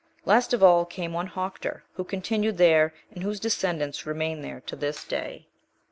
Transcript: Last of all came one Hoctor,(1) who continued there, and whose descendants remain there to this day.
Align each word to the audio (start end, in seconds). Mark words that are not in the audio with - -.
Last 0.25 0.51
of 0.51 0.63
all 0.63 0.83
came 0.83 1.13
one 1.13 1.27
Hoctor,(1) 1.27 1.81
who 1.93 2.03
continued 2.03 2.57
there, 2.57 2.91
and 3.11 3.23
whose 3.23 3.39
descendants 3.39 4.03
remain 4.07 4.41
there 4.41 4.61
to 4.61 4.75
this 4.75 5.03
day. 5.03 5.45